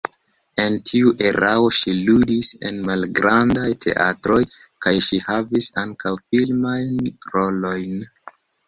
En 0.61 0.77
tiu 0.91 1.11
erao 1.31 1.67
ŝi 1.81 1.93
ludis 2.07 2.49
en 2.71 2.81
malgrandaj 2.89 3.69
teatroj 3.87 4.41
kaj 4.87 4.97
ŝi 5.11 5.23
havis 5.31 5.73
ankaŭ 5.87 6.19
filmajn 6.27 7.03
rolojn. 7.35 7.99